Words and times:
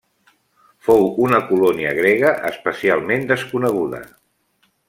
Fou 0.87 1.05
una 1.25 1.41
colònia 1.51 1.93
grega 1.99 2.33
especialment 2.53 3.31
desconeguda. 3.37 4.05